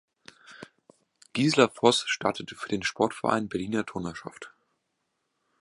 [1.33, 4.51] Gisela Voß startete für den Sportverein Berliner Turnerschaft.